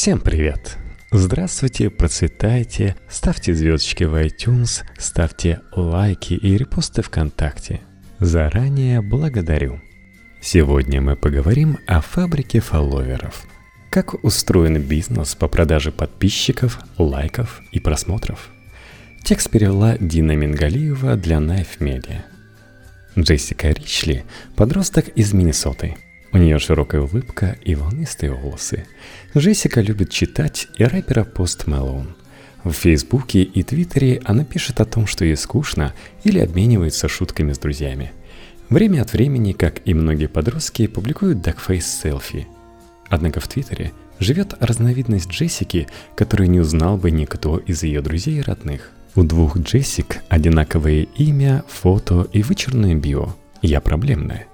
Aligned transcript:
Всем 0.00 0.18
привет! 0.18 0.78
Здравствуйте, 1.10 1.90
процветайте, 1.90 2.96
ставьте 3.10 3.52
звездочки 3.52 4.04
в 4.04 4.14
iTunes, 4.14 4.82
ставьте 4.96 5.60
лайки 5.76 6.32
и 6.32 6.56
репосты 6.56 7.02
ВКонтакте. 7.02 7.82
Заранее 8.18 9.02
благодарю. 9.02 9.78
Сегодня 10.40 11.02
мы 11.02 11.16
поговорим 11.16 11.76
о 11.86 12.00
фабрике 12.00 12.60
фолловеров. 12.60 13.44
Как 13.90 14.24
устроен 14.24 14.80
бизнес 14.80 15.34
по 15.34 15.48
продаже 15.48 15.92
подписчиков, 15.92 16.78
лайков 16.96 17.60
и 17.70 17.78
просмотров. 17.78 18.48
Текст 19.22 19.50
перевела 19.50 19.98
Дина 19.98 20.34
Мингалиева 20.34 21.16
для 21.16 21.36
Knife 21.36 21.78
Media. 21.78 22.22
Джессика 23.18 23.68
Ричли– 23.68 24.24
подросток 24.56 25.08
из 25.08 25.34
Миннесоты– 25.34 25.98
у 26.32 26.38
нее 26.38 26.58
широкая 26.58 27.00
улыбка 27.00 27.56
и 27.62 27.74
волнистые 27.74 28.32
волосы. 28.32 28.86
Джессика 29.36 29.80
любит 29.80 30.10
читать 30.10 30.68
и 30.78 30.84
рэпера 30.84 31.24
Пост 31.24 31.66
Мэлоун. 31.66 32.14
В 32.62 32.72
Фейсбуке 32.72 33.42
и 33.42 33.62
Твиттере 33.62 34.20
она 34.24 34.44
пишет 34.44 34.80
о 34.80 34.84
том, 34.84 35.06
что 35.06 35.24
ей 35.24 35.36
скучно 35.36 35.92
или 36.22 36.38
обменивается 36.38 37.08
шутками 37.08 37.52
с 37.52 37.58
друзьями. 37.58 38.12
Время 38.68 39.02
от 39.02 39.12
времени, 39.12 39.52
как 39.52 39.80
и 39.84 39.94
многие 39.94 40.28
подростки, 40.28 40.86
публикуют 40.86 41.40
дакфейс 41.40 41.86
селфи. 41.86 42.46
Однако 43.08 43.40
в 43.40 43.48
Твиттере 43.48 43.92
живет 44.20 44.54
разновидность 44.60 45.30
Джессики, 45.30 45.88
которую 46.14 46.50
не 46.50 46.60
узнал 46.60 46.96
бы 46.96 47.10
никто 47.10 47.58
из 47.58 47.82
ее 47.82 48.02
друзей 48.02 48.38
и 48.38 48.42
родных. 48.42 48.92
У 49.16 49.24
двух 49.24 49.56
Джессик 49.58 50.22
одинаковое 50.28 51.08
имя, 51.16 51.64
фото 51.66 52.28
и 52.32 52.44
вычурное 52.44 52.94
био– 52.94 53.34
я 53.62 53.80
проблемная. 53.80 54.46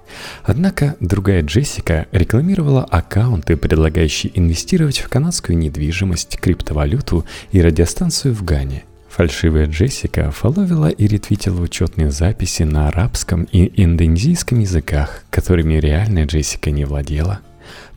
Однако 0.43 0.95
другая 0.99 1.41
Джессика 1.41 2.07
рекламировала 2.11 2.83
аккаунты, 2.83 3.57
предлагающие 3.57 4.31
инвестировать 4.37 4.99
в 4.99 5.09
канадскую 5.09 5.57
недвижимость, 5.57 6.37
криптовалюту 6.39 7.25
и 7.51 7.61
радиостанцию 7.61 8.33
в 8.33 8.43
Гане. 8.43 8.83
Фальшивая 9.09 9.65
Джессика 9.65 10.29
фоловила 10.31 10.89
и 10.89 11.07
ретвитила 11.07 11.61
учетные 11.61 12.11
записи 12.11 12.63
на 12.63 12.87
арабском 12.87 13.47
и 13.51 13.71
индонезийском 13.81 14.59
языках, 14.59 15.23
которыми 15.31 15.75
реальная 15.75 16.25
Джессика 16.25 16.71
не 16.71 16.85
владела. 16.85 17.39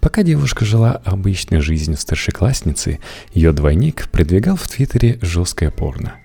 Пока 0.01 0.23
девушка 0.23 0.65
жила 0.65 1.01
обычной 1.05 1.61
жизнью 1.61 1.99
старшеклассницы, 1.99 3.01
ее 3.35 3.53
двойник 3.53 4.09
продвигал 4.11 4.57
в 4.57 4.67
Твиттере 4.67 5.19
жесткое 5.21 5.71
порно– 5.71 6.15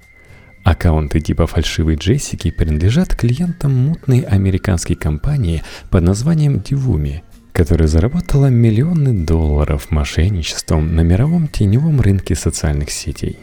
Аккаунты 0.65 1.21
типа 1.21 1.45
фальшивой 1.45 1.95
Джессики 1.95 2.49
принадлежат 2.49 3.15
клиентам 3.15 3.71
мутной 3.71 4.21
американской 4.21 4.95
компании 4.95 5.61
под 5.91 6.01
названием 6.01 6.55
Divumi, 6.55 7.21
которая 7.53 7.87
заработала 7.87 8.47
миллионы 8.47 9.13
долларов 9.13 9.91
мошенничеством 9.91 10.95
на 10.95 11.01
мировом 11.01 11.47
теневом 11.47 12.01
рынке 12.01 12.33
социальных 12.33 12.89
сетей. 12.89 13.37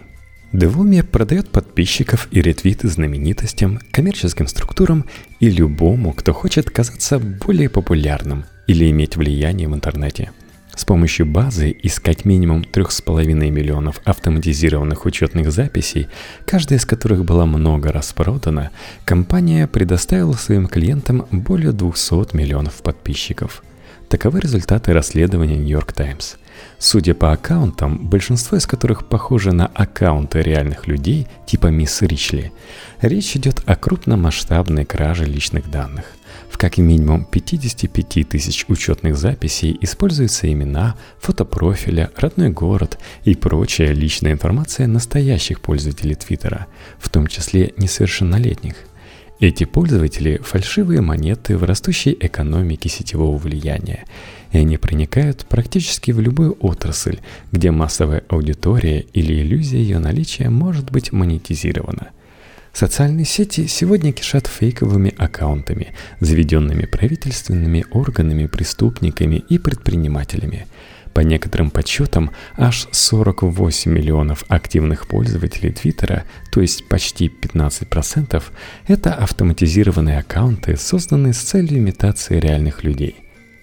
Девуми 0.52 1.02
продает 1.02 1.48
подписчиков 1.48 2.26
и 2.32 2.42
ретвиты 2.42 2.88
знаменитостям, 2.88 3.78
коммерческим 3.92 4.48
структурам 4.48 5.04
и 5.38 5.48
любому, 5.48 6.12
кто 6.14 6.32
хочет 6.32 6.70
казаться 6.70 7.20
более 7.20 7.68
популярным 7.68 8.46
или 8.66 8.90
иметь 8.90 9.16
влияние 9.16 9.68
в 9.68 9.74
интернете– 9.76 10.32
с 10.74 10.84
помощью 10.84 11.26
базы 11.26 11.70
из 11.70 12.00
как 12.00 12.24
минимум 12.24 12.62
3,5 12.62 13.24
миллионов 13.50 14.00
автоматизированных 14.04 15.04
учетных 15.04 15.52
записей, 15.52 16.08
каждая 16.46 16.78
из 16.78 16.86
которых 16.86 17.24
была 17.24 17.46
много 17.46 17.92
раз 17.92 18.12
продана, 18.12 18.70
компания 19.04 19.66
предоставила 19.66 20.34
своим 20.34 20.66
клиентам 20.66 21.26
более 21.30 21.72
200 21.72 22.34
миллионов 22.34 22.82
подписчиков. 22.82 23.62
Таковы 24.08 24.40
результаты 24.40 24.92
расследования 24.92 25.56
New 25.56 25.68
York 25.68 25.92
Times. 25.92 26.36
Судя 26.78 27.14
по 27.14 27.32
аккаунтам, 27.32 28.08
большинство 28.08 28.58
из 28.58 28.66
которых 28.66 29.06
похожи 29.06 29.52
на 29.52 29.66
аккаунты 29.66 30.42
реальных 30.42 30.86
людей 30.86 31.26
типа 31.46 31.68
мисс 31.68 32.02
Ричли, 32.02 32.52
речь 33.00 33.36
идет 33.36 33.62
о 33.66 33.76
крупномасштабной 33.76 34.84
краже 34.84 35.24
личных 35.24 35.70
данных. 35.70 36.04
Как 36.62 36.78
минимум 36.78 37.24
55 37.24 38.28
тысяч 38.28 38.66
учетных 38.68 39.16
записей 39.16 39.76
используются 39.80 40.46
имена, 40.52 40.94
фотопрофиля, 41.18 42.12
родной 42.16 42.50
город 42.50 43.00
и 43.24 43.34
прочая 43.34 43.92
личная 43.92 44.34
информация 44.34 44.86
настоящих 44.86 45.60
пользователей 45.60 46.14
Твиттера, 46.14 46.68
в 47.00 47.08
том 47.08 47.26
числе 47.26 47.74
несовершеннолетних. 47.78 48.76
Эти 49.40 49.64
пользователи– 49.64 50.40
фальшивые 50.44 51.00
монеты 51.00 51.56
в 51.56 51.64
растущей 51.64 52.16
экономике 52.20 52.88
сетевого 52.88 53.36
влияния, 53.36 54.04
и 54.52 54.58
они 54.58 54.76
проникают 54.76 55.44
практически 55.46 56.12
в 56.12 56.20
любую 56.20 56.56
отрасль, 56.60 57.18
где 57.50 57.72
массовая 57.72 58.22
аудитория 58.28 59.00
или 59.00 59.34
иллюзия 59.42 59.78
ее 59.78 59.98
наличия 59.98 60.48
может 60.48 60.92
быть 60.92 61.10
монетизирована– 61.10 62.10
Социальные 62.72 63.26
сети 63.26 63.66
сегодня 63.66 64.12
кишат 64.12 64.46
фейковыми 64.46 65.14
аккаунтами, 65.18 65.92
заведенными 66.20 66.86
правительственными 66.86 67.84
органами, 67.90 68.46
преступниками 68.46 69.36
и 69.36 69.58
предпринимателями. 69.58 70.66
По 71.12 71.20
некоторым 71.20 71.70
подсчетам, 71.70 72.30
аж 72.56 72.88
48 72.90 73.92
миллионов 73.92 74.44
активных 74.48 75.06
пользователей 75.06 75.70
Твиттера, 75.70 76.24
то 76.50 76.62
есть 76.62 76.88
почти 76.88 77.28
15%, 77.28 78.42
это 78.86 79.14
автоматизированные 79.14 80.20
аккаунты, 80.20 80.78
созданные 80.78 81.34
с 81.34 81.40
целью 81.40 81.78
имитации 81.78 82.40
реальных 82.40 82.84
людей. 82.84 83.16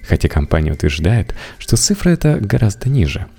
Хотя 0.07 0.29
компания 0.29 0.71
утверждает, 0.71 1.33
что 1.57 1.77
цифра 1.77 2.11
эта 2.11 2.39
гораздо 2.39 2.89
ниже– 2.89 3.25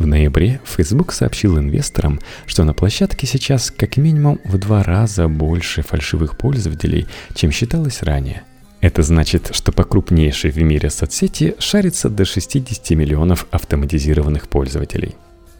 в 0.00 0.06
ноябре 0.06 0.60
Facebook 0.64 1.12
сообщил 1.12 1.58
инвесторам, 1.58 2.20
что 2.46 2.64
на 2.64 2.72
площадке 2.72 3.26
сейчас 3.26 3.70
как 3.70 3.98
минимум 3.98 4.40
в 4.44 4.56
два 4.56 4.82
раза 4.82 5.28
больше 5.28 5.82
фальшивых 5.82 6.38
пользователей, 6.38 7.06
чем 7.34 7.52
считалось 7.52 8.02
ранее. 8.02 8.42
Это 8.80 9.02
значит, 9.02 9.50
что 9.52 9.72
по 9.72 9.84
крупнейшей 9.84 10.50
в 10.50 10.56
мире 10.56 10.88
соцсети 10.88 11.54
шарится 11.58 12.08
до 12.08 12.24
60 12.24 12.90
миллионов 12.90 13.46
автоматизированных 13.50 14.48
пользователей. 14.48 15.16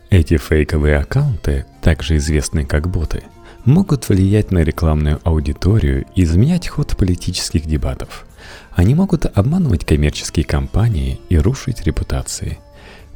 Эти 0.09 0.39
фейковые 0.39 0.97
аккаунты, 0.97 1.67
также 1.83 2.17
известные 2.17 2.65
как 2.65 2.89
боты, 2.89 3.25
могут 3.67 4.09
влиять 4.09 4.53
на 4.53 4.61
рекламную 4.61 5.21
аудиторию 5.23 6.07
и 6.15 6.23
изменять 6.23 6.67
ход 6.67 6.97
политических 6.97 7.67
дебатов. 7.67 8.25
Они 8.73 8.95
могут 8.95 9.27
обманывать 9.27 9.85
коммерческие 9.85 10.47
компании 10.47 11.21
и 11.29 11.37
рушить 11.37 11.83
репутации– 11.85 12.59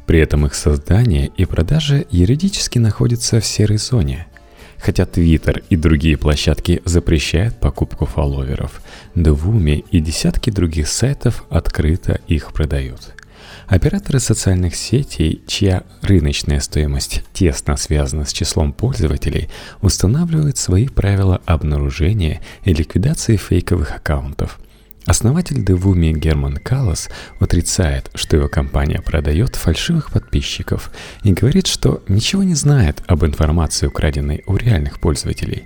при 0.05 0.19
этом 0.19 0.45
их 0.45 0.55
создание 0.55 1.31
и 1.37 1.45
продажа 1.45 2.05
юридически 2.11 2.79
находятся 2.79 3.39
в 3.39 3.45
серой 3.45 3.77
зоне. 3.77 4.27
Хотя 4.77 5.03
Twitter 5.03 5.63
и 5.69 5.75
другие 5.75 6.17
площадки 6.17 6.81
запрещают 6.85 7.59
покупку 7.59 8.05
фолловеров, 8.05 8.81
Двуми 9.15 9.85
и 9.91 9.99
десятки 9.99 10.49
других 10.49 10.87
сайтов 10.87 11.45
открыто 11.49 12.19
их 12.27 12.53
продают. 12.53 13.13
Операторы 13.67 14.19
социальных 14.19 14.75
сетей, 14.75 15.41
чья 15.47 15.83
рыночная 16.01 16.59
стоимость 16.59 17.23
тесно 17.33 17.77
связана 17.77 18.25
с 18.25 18.33
числом 18.33 18.73
пользователей, 18.73 19.49
устанавливают 19.81 20.57
свои 20.57 20.87
правила 20.87 21.41
обнаружения 21.45 22.41
и 22.63 22.73
ликвидации 22.73 23.37
фейковых 23.37 23.95
аккаунтов– 23.95 24.59
Основатель 25.05 25.63
Девуми 25.63 26.13
Герман 26.13 26.57
Каллас 26.57 27.09
отрицает, 27.39 28.09
что 28.15 28.37
его 28.37 28.47
компания 28.47 29.01
продает 29.01 29.55
фальшивых 29.55 30.11
подписчиков 30.11 30.91
и 31.23 31.31
говорит, 31.31 31.67
что 31.67 32.03
ничего 32.07 32.41
не 32.41 32.55
знает 32.55 33.03
об 33.05 33.23
информации, 33.23 33.85
украденной 33.85 34.43
у 34.47 34.55
реальных 34.55 34.99
пользователей. 34.99 35.65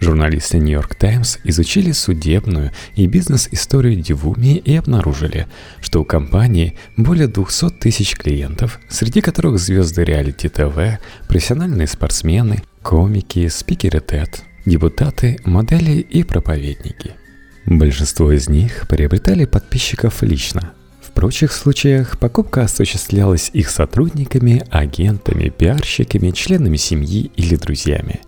Журналисты 0.00 0.58
New 0.58 0.74
York 0.74 0.96
Times 0.96 1.38
изучили 1.44 1.92
судебную 1.92 2.72
и 2.94 3.06
бизнес-историю 3.06 3.96
Девуми 3.96 4.58
и 4.58 4.76
обнаружили, 4.76 5.46
что 5.80 6.02
у 6.02 6.04
компании 6.04 6.76
более 6.98 7.28
200 7.28 7.70
тысяч 7.80 8.14
клиентов, 8.16 8.80
среди 8.90 9.22
которых 9.22 9.58
звезды 9.58 10.04
реалити-ТВ, 10.04 11.00
профессиональные 11.26 11.86
спортсмены, 11.86 12.62
комики, 12.82 13.48
спикеры 13.48 14.00
TED, 14.00 14.40
депутаты, 14.66 15.38
модели 15.46 16.00
и 16.00 16.22
проповедники– 16.22 17.12
Большинство 17.66 18.30
из 18.30 18.48
них 18.48 18.86
приобретали 18.88 19.46
подписчиков 19.46 20.22
лично. 20.22 20.72
В 21.00 21.12
прочих 21.12 21.52
случаях 21.52 22.18
покупка 22.18 22.62
осуществлялась 22.62 23.50
их 23.52 23.70
сотрудниками, 23.70 24.64
агентами, 24.70 25.48
пиарщиками, 25.48 26.30
членами 26.30 26.76
семьи 26.76 27.30
или 27.36 27.56
друзьями. 27.56 28.20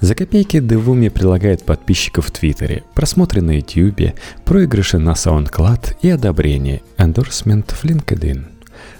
За 0.00 0.14
копейки 0.14 0.60
Девуми 0.60 1.08
прилагает 1.08 1.64
подписчиков 1.64 2.26
в 2.26 2.30
Твиттере, 2.30 2.82
просмотры 2.94 3.40
на 3.40 3.56
Ютубе, 3.56 4.14
проигрыши 4.44 4.98
на 4.98 5.12
SoundCloud 5.12 5.96
и 6.02 6.10
одобрение, 6.10 6.82
эндорсмент 6.98 7.70
в 7.70 7.84
LinkedIn– 7.84 8.46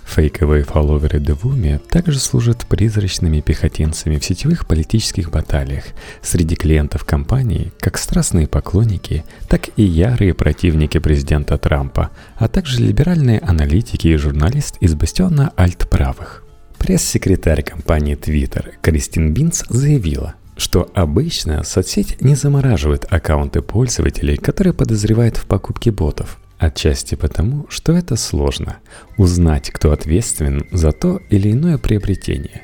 Фейковые 0.06 0.64
фолловеры 0.64 1.18
Девуми 1.18 1.80
также 1.90 2.18
служат 2.20 2.66
призрачными 2.66 3.40
пехотинцами 3.40 4.18
в 4.18 4.24
сетевых 4.24 4.66
политических 4.66 5.30
баталиях 5.30 5.84
среди 6.22 6.54
клиентов 6.54 7.04
компании, 7.04 7.72
как 7.80 7.98
страстные 7.98 8.46
поклонники, 8.46 9.24
так 9.48 9.70
и 9.76 9.82
ярые 9.82 10.34
противники 10.34 10.98
президента 10.98 11.58
Трампа, 11.58 12.10
а 12.36 12.48
также 12.48 12.80
либеральные 12.80 13.40
аналитики 13.40 14.08
и 14.08 14.16
журналист 14.16 14.76
из 14.80 14.94
бастиона 14.94 15.52
альтправых. 15.56 16.44
Пресс-секретарь 16.78 17.62
компании 17.62 18.16
Twitter 18.16 18.74
Кристин 18.82 19.32
Бинц 19.32 19.64
заявила, 19.68 20.34
что 20.56 20.90
обычно 20.94 21.64
соцсеть 21.64 22.20
не 22.20 22.34
замораживает 22.34 23.06
аккаунты 23.10 23.62
пользователей, 23.62 24.36
которые 24.36 24.74
подозревают 24.74 25.38
в 25.38 25.46
покупке 25.46 25.90
ботов. 25.90 26.38
Отчасти 26.64 27.14
потому, 27.14 27.66
что 27.68 27.92
это 27.92 28.16
сложно– 28.16 28.78
узнать, 29.18 29.70
кто 29.70 29.92
ответственен 29.92 30.66
за 30.72 30.92
то 30.92 31.20
или 31.28 31.52
иное 31.52 31.76
приобретение. 31.76 32.62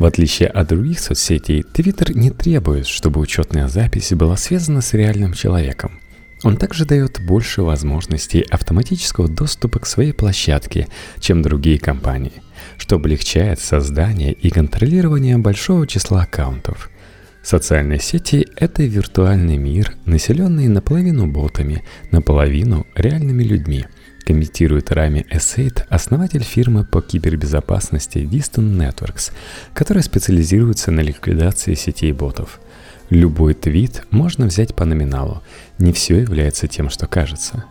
В 0.00 0.04
отличие 0.04 0.48
от 0.48 0.66
других 0.66 0.98
соцсетей, 0.98 1.62
Twitter 1.62 2.12
не 2.12 2.32
требует, 2.32 2.88
чтобы 2.88 3.20
учетная 3.20 3.68
запись 3.68 4.10
была 4.14 4.36
связана 4.36 4.80
с 4.80 4.94
реальным 4.94 5.32
человеком. 5.32 6.00
Он 6.42 6.56
также 6.56 6.86
дает 6.86 7.24
больше 7.24 7.62
возможностей 7.62 8.40
автоматического 8.50 9.28
доступа 9.28 9.78
к 9.78 9.86
своей 9.86 10.12
площадке, 10.12 10.88
чем 11.20 11.40
другие 11.40 11.78
компании, 11.78 12.42
что 12.78 12.96
облегчает 12.96 13.60
создание 13.60 14.32
и 14.32 14.50
контролирование 14.50 15.38
большого 15.38 15.86
числа 15.86 16.22
аккаунтов– 16.22 16.90
Социальные 17.46 18.00
сети— 18.00 18.48
это 18.56 18.82
виртуальный 18.82 19.56
мир, 19.56 19.94
населенный 20.04 20.66
наполовину 20.66 21.28
ботами, 21.28 21.84
наполовину 22.10 22.88
реальными 22.96 23.44
людьми, 23.44 23.86
комментирует 24.26 24.90
Рами 24.90 25.24
Эссейт, 25.30 25.86
основатель 25.88 26.42
фирмы 26.42 26.84
по 26.84 27.00
кибербезопасности 27.00 28.18
Distant 28.18 28.76
Networks, 28.76 29.30
которая 29.74 30.02
специализируется 30.02 30.90
на 30.90 31.02
ликвидации 31.02 31.74
сетей 31.74 32.10
ботов. 32.10 32.58
Любой 33.10 33.54
твит 33.54 34.02
можно 34.10 34.46
взять 34.46 34.74
по 34.74 34.84
номиналу, 34.84 35.44
не 35.78 35.92
все 35.92 36.18
является 36.18 36.66
тем, 36.66 36.90
что 36.90 37.06
кажется. 37.06 37.62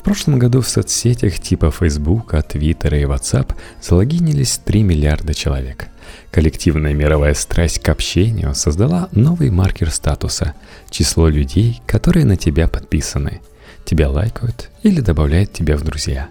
В 0.00 0.02
прошлом 0.02 0.38
году 0.38 0.62
в 0.62 0.68
соцсетях 0.68 1.38
типа 1.38 1.70
Facebook, 1.70 2.34
Twitter 2.34 3.00
и 3.00 3.04
WhatsApp 3.04 3.54
залогинились 3.80 4.58
3 4.64 4.82
миллиарда 4.82 5.34
человек– 5.34 5.88
Коллективная 6.30 6.94
мировая 6.94 7.34
страсть 7.34 7.80
к 7.80 7.88
общению 7.88 8.54
создала 8.54 9.08
новый 9.12 9.50
маркер 9.50 9.90
статуса– 9.90 10.54
число 10.90 11.28
людей, 11.28 11.82
которые 11.86 12.24
на 12.24 12.36
тебя 12.36 12.68
подписаны, 12.68 13.40
тебя 13.84 14.08
лайкают 14.08 14.70
или 14.82 15.00
добавляют 15.00 15.52
тебя 15.52 15.76
в 15.76 15.82
друзья. 15.82 16.28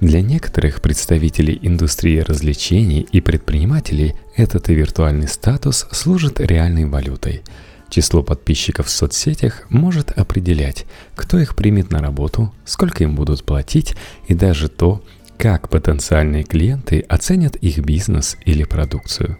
Для 0.00 0.22
некоторых 0.22 0.80
представителей 0.80 1.58
индустрии 1.60 2.18
развлечений 2.20 3.00
и 3.00 3.20
предпринимателей 3.20 4.14
этот 4.36 4.68
виртуальный 4.68 5.28
статус 5.28 5.86
служит 5.90 6.40
реальной 6.40 6.86
валютой. 6.86 7.42
Число 7.88 8.22
подписчиков 8.22 8.86
в 8.86 8.90
соцсетях 8.90 9.66
может 9.70 10.10
определять, 10.10 10.86
кто 11.14 11.38
их 11.38 11.54
примет 11.54 11.90
на 11.90 12.00
работу, 12.00 12.52
сколько 12.64 13.04
им 13.04 13.14
будут 13.14 13.44
платить 13.44 13.94
и 14.26 14.34
даже 14.34 14.68
то, 14.68 15.02
как 15.38 15.68
потенциальные 15.68 16.44
клиенты 16.44 17.00
оценят 17.00 17.56
их 17.56 17.78
бизнес 17.78 18.36
или 18.44 18.64
продукцию. 18.64 19.38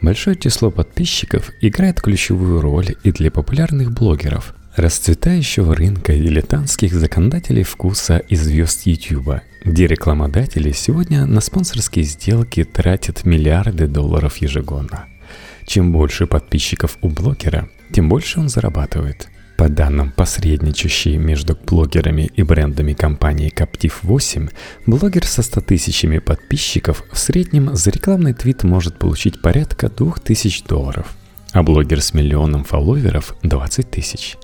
Большое 0.00 0.36
число 0.36 0.70
подписчиков 0.70 1.50
играет 1.60 2.00
ключевую 2.00 2.60
роль 2.60 2.94
и 3.04 3.12
для 3.12 3.30
популярных 3.30 3.92
блогеров, 3.92 4.54
расцветающего 4.76 5.74
рынка 5.74 6.14
дилетантских 6.14 6.92
законодателей 6.92 7.62
вкуса 7.62 8.18
и 8.18 8.36
звезд 8.36 8.86
YouTube, 8.86 9.40
где 9.64 9.86
рекламодатели 9.86 10.72
сегодня 10.72 11.26
на 11.26 11.40
спонсорские 11.40 12.04
сделки 12.04 12.64
тратят 12.64 13.24
миллиарды 13.24 13.86
долларов 13.86 14.38
ежегодно. 14.38 15.06
Чем 15.66 15.92
больше 15.92 16.26
подписчиков 16.26 16.98
у 17.00 17.08
блогера, 17.08 17.68
тем 17.92 18.08
больше 18.08 18.40
он 18.40 18.48
зарабатывает– 18.48 19.28
по 19.56 19.68
данным 19.68 20.10
посредничающей 20.10 21.16
между 21.16 21.56
блогерами 21.56 22.30
и 22.34 22.42
брендами 22.42 22.92
компании 22.92 23.52
Captive 23.54 23.94
8, 24.02 24.48
блогер 24.86 25.24
со 25.26 25.42
100 25.42 25.60
тысячами 25.60 26.18
подписчиков 26.18 27.04
в 27.12 27.18
среднем 27.18 27.74
за 27.74 27.90
рекламный 27.90 28.34
твит 28.34 28.64
может 28.64 28.98
получить 28.98 29.40
порядка 29.40 29.88
2000 29.88 30.66
долларов, 30.66 31.14
а 31.52 31.62
блогер 31.62 32.02
с 32.02 32.14
миллионом 32.14 32.64
фолловеров– 32.64 33.36
20 33.42 33.90
тысяч. 33.90 34.36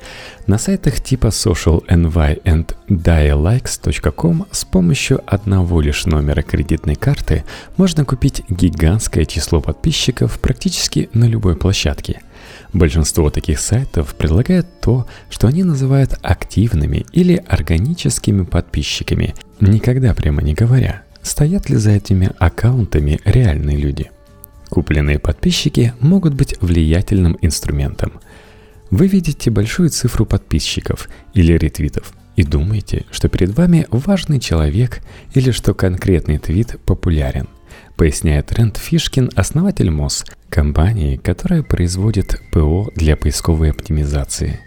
На 0.47 0.59
сайтах 0.59 1.01
типа 1.01 1.27
socialny 1.27 2.41
and 2.45 2.77
dialikes.com 2.89 4.47
с 4.53 4.65
помощью 4.65 5.21
одного 5.27 5.81
лишь 5.81 6.07
номера 6.07 6.43
кредитной 6.43 6.95
карты 6.95 7.45
можно 7.77 8.05
купить 8.05 8.45
гигантское 8.49 9.25
число 9.25 9.61
подписчиков 9.61 10.39
практически 10.39 11.11
на 11.15 11.25
любой 11.25 11.57
площадке– 11.57 12.23
Большинство 12.73 13.31
таких 13.31 13.59
сайтов 13.61 14.15
предлагает 14.15 14.67
то, 14.81 15.07
что 15.29 15.49
они 15.49 15.65
называют 15.65 16.19
активными 16.23 17.07
или 17.13 17.43
органическими 17.47 18.45
подписчиками, 18.45 19.35
никогда 19.61 20.15
прямо 20.15 20.43
не 20.43 20.55
говоря, 20.55 21.03
стоят 21.23 21.69
ли 21.69 21.77
за 21.77 21.91
этими 21.91 22.31
аккаунтами 22.39 23.21
реальные 23.25 23.77
люди. 23.77 24.11
Купленные 24.69 25.19
подписчики 25.19 25.95
могут 26.01 26.35
быть 26.35 26.57
влиятельным 26.61 27.37
инструментом. 27.43 28.13
Вы 28.91 29.09
видите 29.09 29.51
большую 29.51 29.91
цифру 29.91 30.27
подписчиков 30.27 31.09
или 31.35 31.53
ретвитов 31.53 32.13
и 32.37 32.45
думаете, 32.45 33.05
что 33.11 33.29
перед 33.29 33.57
вами 33.57 33.87
важный 33.91 34.41
человек 34.41 35.01
или 35.35 35.51
что 35.51 35.75
конкретный 35.75 36.39
твит 36.39 36.79
популярен– 36.85 37.49
поясняет 38.01 38.51
Рэнд 38.53 38.79
Фишкин, 38.79 39.31
основатель 39.37 39.91
МОЗ, 39.91 40.25
компании, 40.51 41.17
которая 41.17 41.63
производит 41.63 42.43
ПО 42.51 42.91
для 42.95 43.17
поисковой 43.17 43.71
оптимизации. 43.71 44.61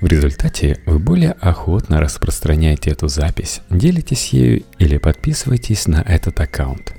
В 0.00 0.06
результате 0.06 0.78
вы 0.86 0.98
более 0.98 1.32
охотно 1.32 2.00
распространяете 2.00 2.90
эту 2.90 3.08
запись, 3.08 3.62
делитесь 3.70 4.28
ею 4.28 4.64
или 4.78 4.98
подписываетесь 4.98 5.86
на 5.86 6.02
этот 6.02 6.38
аккаунт. 6.40 6.94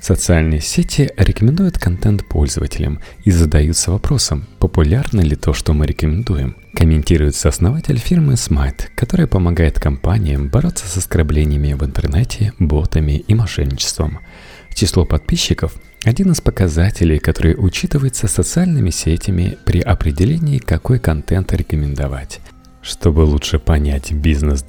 Социальные 0.00 0.60
сети 0.60 1.12
рекомендуют 1.16 1.78
контент 1.78 2.26
пользователям 2.26 3.00
и 3.22 3.30
задаются 3.30 3.92
вопросом, 3.92 4.46
популярно 4.58 5.20
ли 5.20 5.36
то, 5.36 5.52
что 5.52 5.72
мы 5.74 5.86
рекомендуем. 5.86 6.56
Комментирует 6.74 7.36
сооснователь 7.36 7.98
фирмы 7.98 8.32
Smite, 8.32 8.88
которая 8.96 9.28
помогает 9.28 9.78
компаниям 9.78 10.48
бороться 10.48 10.88
с 10.88 10.96
оскорблениями 10.96 11.74
в 11.74 11.84
интернете, 11.84 12.52
ботами 12.58 13.12
и 13.12 13.34
мошенничеством– 13.34 14.18
Число 14.74 15.04
подписчиков– 15.04 15.74
один 16.04 16.32
из 16.32 16.40
показателей, 16.40 17.20
который 17.20 17.54
учитывается 17.56 18.26
социальными 18.26 18.90
сетями 18.90 19.56
при 19.64 19.80
определении, 19.80 20.58
какой 20.58 20.98
контент 20.98 21.52
рекомендовать. 21.52 22.40
Чтобы 22.82 23.20
лучше 23.20 23.60
понять 23.60 24.10
бизнес 24.10 24.64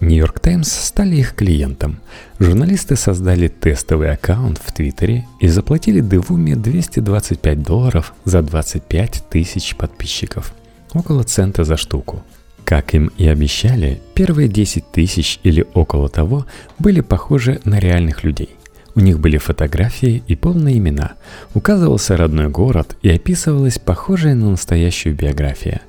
New 0.00 0.18
York 0.18 0.40
Times 0.40 0.70
стали 0.70 1.16
их 1.16 1.34
клиентом. 1.34 2.00
Журналисты 2.38 2.96
создали 2.96 3.48
тестовый 3.48 4.12
аккаунт 4.12 4.60
в 4.62 4.70
Твиттере 4.70 5.26
и 5.40 5.48
заплатили 5.48 6.00
Девуми 6.00 6.52
225 6.52 7.62
долларов 7.62 8.12
за 8.26 8.42
25 8.42 9.24
тысяч 9.30 9.74
подписчиков. 9.74 10.52
Около 10.92 11.22
цента 11.22 11.64
за 11.64 11.78
штуку. 11.78 12.22
Как 12.64 12.92
им 12.92 13.10
и 13.16 13.26
обещали, 13.26 14.02
первые 14.12 14.48
10 14.48 14.92
тысяч 14.92 15.40
или 15.42 15.64
около 15.72 16.10
того 16.10 16.44
были 16.78 17.00
похожи 17.00 17.62
на 17.64 17.78
реальных 17.78 18.24
людей. 18.24 18.50
У 18.98 19.00
них 19.00 19.20
были 19.20 19.38
фотографии 19.38 20.24
и 20.26 20.34
полные 20.34 20.78
имена, 20.78 21.12
указывался 21.54 22.16
родной 22.16 22.48
город 22.48 22.96
и 23.00 23.08
описывалась 23.08 23.78
похожая 23.78 24.34
на 24.34 24.50
настоящую 24.50 25.14
биография. 25.14 25.82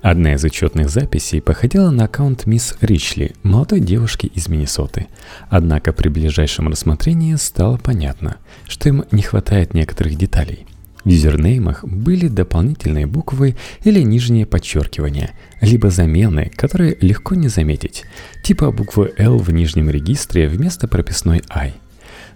Одна 0.00 0.32
из 0.32 0.44
учетных 0.44 0.88
записей 0.88 1.42
походила 1.42 1.90
на 1.90 2.04
аккаунт 2.04 2.46
мисс 2.46 2.74
Ричли, 2.80 3.34
молодой 3.42 3.80
девушки 3.80 4.28
из 4.34 4.48
Миннесоты. 4.48 5.08
Однако 5.50 5.92
при 5.92 6.08
ближайшем 6.08 6.68
рассмотрении 6.68 7.34
стало 7.34 7.76
понятно, 7.76 8.36
что 8.66 8.88
им 8.88 9.04
не 9.10 9.20
хватает 9.20 9.74
некоторых 9.74 10.16
деталей. 10.16 10.66
В 11.04 11.10
юзернеймах 11.10 11.84
были 11.84 12.28
дополнительные 12.28 13.04
буквы 13.04 13.56
или 13.82 14.00
нижние 14.00 14.46
подчеркивания, 14.46 15.32
либо 15.60 15.90
замены, 15.90 16.50
которые 16.56 16.96
легко 17.02 17.34
не 17.34 17.48
заметить, 17.48 18.04
типа 18.42 18.70
буквы 18.70 19.12
L 19.18 19.36
в 19.36 19.50
нижнем 19.50 19.90
регистре 19.90 20.48
вместо 20.48 20.88
прописной 20.88 21.42
I– 21.50 21.74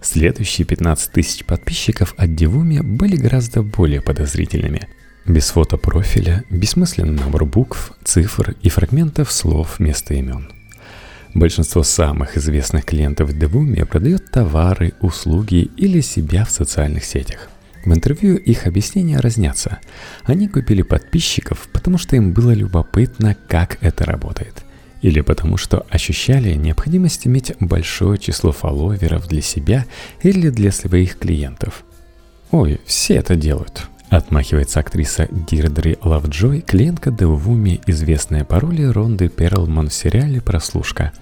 Следующие 0.00 0.64
15 0.64 1.12
тысяч 1.12 1.44
подписчиков 1.44 2.14
от 2.16 2.34
Девуми 2.34 2.80
были 2.80 3.16
гораздо 3.16 3.62
более 3.62 4.00
подозрительными. 4.00 4.88
Без 5.26 5.50
фото 5.50 5.76
профиля, 5.76 6.44
бессмысленный 6.50 7.14
набор 7.14 7.44
букв, 7.44 7.92
цифр 8.04 8.54
и 8.62 8.68
фрагментов 8.68 9.30
слов 9.32 9.78
вместо 9.78 10.14
имен. 10.14 10.50
Большинство 11.34 11.82
самых 11.82 12.36
известных 12.36 12.84
клиентов 12.84 13.36
Девуми 13.36 13.82
продает 13.82 14.30
товары, 14.30 14.94
услуги 15.00 15.68
или 15.76 16.00
себя 16.00 16.44
в 16.44 16.50
социальных 16.50 17.04
сетях. 17.04 17.48
В 17.84 17.92
интервью 17.92 18.36
их 18.36 18.66
объяснения 18.66 19.18
разнятся. 19.18 19.78
Они 20.24 20.48
купили 20.48 20.82
подписчиков, 20.82 21.68
потому 21.72 21.98
что 21.98 22.16
им 22.16 22.32
было 22.32 22.52
любопытно, 22.52 23.36
как 23.48 23.78
это 23.82 24.04
работает 24.04 24.64
или 25.02 25.20
потому 25.20 25.56
что 25.56 25.86
ощущали 25.90 26.54
необходимость 26.54 27.26
иметь 27.26 27.52
большое 27.60 28.18
число 28.18 28.52
фолловеров 28.52 29.28
для 29.28 29.42
себя 29.42 29.86
или 30.22 30.50
для 30.50 30.72
своих 30.72 31.18
клиентов. 31.18 31.84
«Ой, 32.50 32.80
все 32.86 33.14
это 33.16 33.36
делают»,— 33.36 33.88
отмахивается 34.08 34.80
актриса 34.80 35.28
Дирдри 35.30 35.98
Лавджой, 36.02 36.62
клиентка 36.62 37.10
Девуми, 37.10 37.80
известная 37.86 38.44
по 38.44 38.60
роли 38.60 38.82
Ронды 38.84 39.28
Перлман 39.28 39.88
в 39.88 39.94
сериале 39.94 40.40
«Прослушка». 40.40 41.12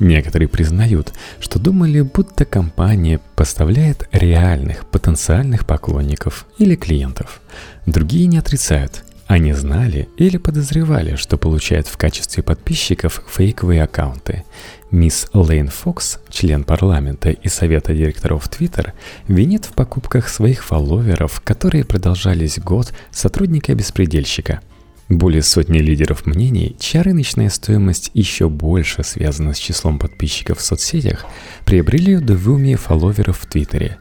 Некоторые 0.00 0.48
признают, 0.48 1.12
что 1.38 1.60
думали, 1.60 2.00
будто 2.00 2.44
компания 2.44 3.20
поставляет 3.36 4.08
реальных 4.10 4.86
потенциальных 4.86 5.64
поклонников 5.64 6.46
или 6.58 6.74
клиентов. 6.74 7.40
Другие 7.86 8.26
не 8.26 8.38
отрицают. 8.38 9.04
Они 9.32 9.54
знали 9.54 10.10
или 10.18 10.36
подозревали, 10.36 11.16
что 11.16 11.38
получают 11.38 11.86
в 11.86 11.96
качестве 11.96 12.42
подписчиков 12.42 13.22
фейковые 13.26 13.82
аккаунты. 13.82 14.44
Мисс 14.90 15.26
Лейн 15.32 15.68
Фокс, 15.68 16.18
член 16.28 16.64
парламента 16.64 17.30
и 17.30 17.48
совета 17.48 17.94
директоров 17.94 18.50
Twitter, 18.50 18.92
винит 19.28 19.64
в 19.64 19.72
покупках 19.72 20.28
своих 20.28 20.62
фолловеров, 20.62 21.40
которые 21.40 21.86
продолжались 21.86 22.58
год 22.58 22.92
сотрудника-беспредельщика– 23.10 24.60
более 25.08 25.42
сотни 25.42 25.78
лидеров 25.78 26.26
мнений, 26.26 26.76
чья 26.78 27.02
рыночная 27.02 27.48
стоимость 27.48 28.10
еще 28.14 28.48
больше 28.48 29.02
связана 29.02 29.54
с 29.54 29.58
числом 29.58 29.98
подписчиков 29.98 30.58
в 30.58 30.62
соцсетях, 30.62 31.26
приобрели 31.64 32.16
удовольствие 32.16 32.76
фолловеров 32.76 33.40
в 33.40 33.46
Твиттере. 33.46 33.98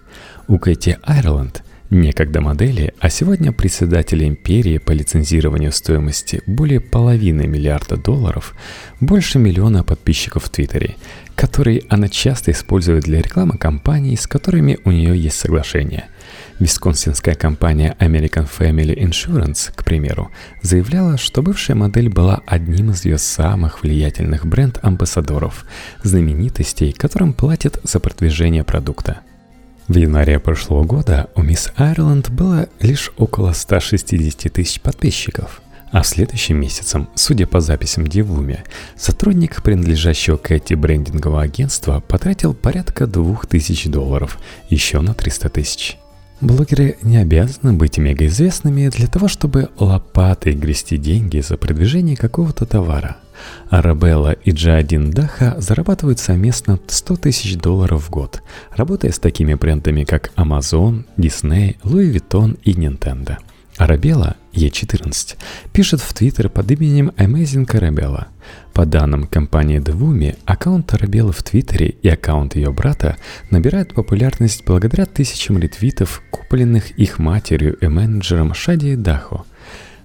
У 0.48 0.58
Кэти 0.58 0.98
Айрланд, 1.04 1.64
некогда 1.92 2.42
модели, 2.42 2.94
а 3.00 3.10
сегодня 3.10 3.52
председателя 3.52 4.28
империи 4.28 4.80
по 4.80 4.92
лицензированию 4.92 5.72
стоимости 5.72 6.42
более 6.48 6.80
половины 6.80 7.46
миллиарда 7.46 7.98
долларов, 7.98 8.56
больше 9.00 9.38
миллиона 9.38 9.84
подписчиков 9.84 10.46
в 10.46 10.50
Твиттере, 10.50 10.96
которые 11.36 11.84
она 11.90 12.10
часто 12.10 12.50
использует 12.52 13.04
для 13.04 13.22
рекламы 13.22 13.58
компаний, 13.60 14.16
с 14.16 14.26
которыми 14.26 14.80
у 14.86 14.92
нее 14.92 15.16
есть 15.16 15.38
соглашение– 15.38 16.06
Висконсинская 16.62 17.34
компания 17.34 17.96
American 18.00 18.48
Family 18.48 18.96
Insurance, 18.96 19.72
к 19.76 19.84
примеру, 19.84 20.30
заявляла, 20.62 21.18
что 21.18 21.42
бывшая 21.42 21.74
модель 21.74 22.08
была 22.08 22.42
одним 22.46 22.92
из 22.92 23.04
ее 23.04 23.18
самых 23.18 23.82
влиятельных 23.82 24.46
бренд-амбассадоров, 24.46 25.66
знаменитостей, 26.04 26.92
которым 26.92 27.34
платят 27.34 27.80
за 27.84 28.00
продвижение 28.00 28.64
продукта. 28.64 29.22
В 29.88 29.96
январе 29.96 30.40
прошлого 30.40 30.84
года 30.84 31.30
у 31.36 31.42
мисс 31.42 31.72
Айрланд 31.76 32.30
было 32.30 32.70
лишь 32.80 33.12
около 33.18 33.54
160 33.54 34.52
тысяч 34.52 34.80
подписчиков– 34.82 35.62
а 35.92 36.04
в 36.04 36.08
следующем 36.08 36.58
месяце, 36.58 37.06
судя 37.16 37.46
по 37.46 37.60
записям 37.60 38.08
Девуми, 38.08 38.64
сотрудник 38.96 39.62
принадлежащего 39.62 40.38
Кэти 40.38 40.74
брендингового 40.74 41.42
агентства 41.42 42.00
потратил 42.00 42.54
порядка 42.54 43.08
2000 43.08 43.90
долларов, 43.90 44.40
еще 44.70 45.02
на 45.02 45.14
300 45.14 45.50
тысяч. 45.50 45.98
Блогеры 46.40 46.98
не 47.02 47.18
обязаны 47.18 47.74
быть 47.74 47.98
мегаизвестными 47.98 48.88
для 48.88 49.08
того, 49.08 49.28
чтобы 49.28 49.70
лопатой 49.78 50.54
грести 50.54 50.98
деньги 50.98 51.40
за 51.42 51.58
продвижение 51.58 52.16
какого-то 52.16 52.66
товара. 52.66 53.18
Арабелла 53.70 54.32
и 54.32 54.52
Джадин 54.52 55.12
Даха 55.12 55.56
зарабатывают 55.60 56.20
совместно 56.20 56.80
100 56.88 57.16
тысяч 57.18 57.58
долларов 57.58 58.08
в 58.08 58.10
год, 58.10 58.42
работая 58.76 59.12
с 59.12 59.20
такими 59.20 59.54
брендами, 59.54 60.04
как 60.04 60.32
Amazon, 60.36 61.06
Disney, 61.18 61.78
Louis 61.84 62.14
Vuitton 62.14 62.60
и 62.64 62.74
Nintendo– 62.74 63.38
Арабелла, 63.82 64.36
Е14, 64.54 65.38
пишет 65.74 66.02
в 66.02 66.14
Твиттер 66.14 66.50
под 66.50 66.70
именем 66.70 67.10
Amazing 67.18 67.66
Arabella. 67.66 68.26
По 68.74 68.86
данным 68.86 69.26
компании 69.26 69.80
Devumi, 69.80 70.38
аккаунт 70.46 70.94
Арабеллы 70.94 71.32
в 71.32 71.42
Твиттере 71.42 71.88
и 71.88 72.08
аккаунт 72.08 72.56
ее 72.56 72.72
брата 72.72 73.18
набирают 73.50 73.96
популярность 73.96 74.64
благодаря 74.66 75.06
тысячам 75.06 75.58
ретвитов, 75.58 76.22
купленных 76.30 76.92
их 76.92 77.18
матерью 77.18 77.74
и 77.76 77.88
менеджером 77.88 78.54
Шади 78.54 78.96
Дахо. 78.96 79.46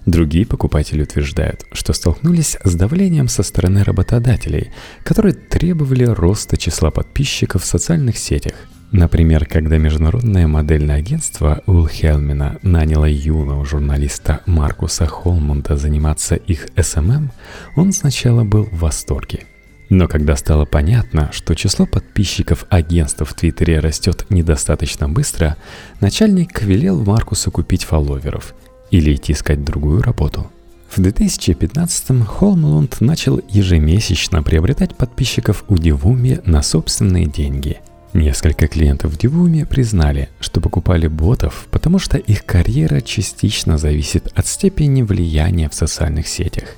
Другие 0.07 0.47
покупатели 0.47 1.03
утверждают, 1.03 1.67
что 1.71 1.93
столкнулись 1.93 2.57
с 2.63 2.73
давлением 2.73 3.27
со 3.27 3.43
стороны 3.43 3.83
работодателей, 3.83 4.71
которые 5.03 5.35
требовали 5.35 6.05
роста 6.05 6.57
числа 6.57 6.89
подписчиков 6.89 7.61
в 7.61 7.67
социальных 7.67 8.17
сетях– 8.17 8.53
Например, 8.91 9.45
когда 9.45 9.77
международное 9.77 10.47
модельное 10.47 10.95
агентство 10.95 11.61
Wilhelmina 11.65 12.57
наняло 12.61 13.05
юного 13.05 13.65
журналиста 13.65 14.41
Маркуса 14.45 15.05
Холмунда 15.05 15.75
заниматься 15.75 16.35
их 16.35 16.67
SMM, 16.77 17.31
он 17.75 17.91
сначала 17.91 18.45
был 18.45 18.63
в 18.63 18.79
восторге. 18.79 19.43
Но 19.89 20.07
когда 20.07 20.35
стало 20.35 20.65
понятно, 20.65 21.29
что 21.33 21.53
число 21.53 21.85
подписчиков 21.85 22.65
агентства 22.69 23.25
в 23.25 23.33
Twitter 23.33 23.73
е 23.73 23.79
растет 23.79 24.25
недостаточно 24.29 25.09
быстро, 25.09 25.57
начальник 25.99 26.61
велел 26.61 27.03
Маркусу 27.03 27.51
купить 27.51 27.83
фолловеров 27.83 28.53
или 28.91 29.13
идти 29.13 29.33
искать 29.33 29.63
другую 29.63 30.01
работу. 30.01 30.47
В 30.89 30.99
2015-м 30.99 32.23
Холмлунд 32.23 33.01
начал 33.01 33.41
ежемесячно 33.49 34.41
приобретать 34.41 34.95
подписчиков 34.95 35.65
у 35.67 35.77
Дивуми 35.77 36.39
на 36.45 36.61
собственные 36.61 37.25
деньги– 37.25 37.79
Несколько 38.17 38.67
клиентов 38.67 39.11
в 39.11 39.17
Дивуме 39.17 39.65
признали, 39.65 40.29
что 40.39 40.61
покупали 40.61 41.07
ботов, 41.07 41.67
потому 41.69 41.99
что 41.99 42.17
их 42.17 42.45
карьера 42.45 43.01
частично 43.01 43.77
зависит 43.77 44.31
от 44.33 44.47
степени 44.47 45.03
влияния 45.03 45.69
в 45.69 45.75
социальных 45.75 46.27
сетях. 46.27 46.77